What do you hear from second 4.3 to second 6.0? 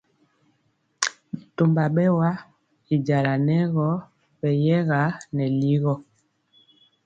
beyɛga nɛ ligɔ.